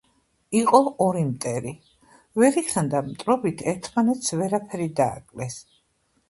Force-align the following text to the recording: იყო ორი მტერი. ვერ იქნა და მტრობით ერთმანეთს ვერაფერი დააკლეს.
იყო 0.59 0.77
ორი 1.07 1.19
მტერი. 1.27 1.73
ვერ 2.43 2.57
იქნა 2.61 2.83
და 2.95 3.03
მტრობით 3.11 3.61
ერთმანეთს 3.75 4.35
ვერაფერი 4.41 4.91
დააკლეს. 5.03 5.61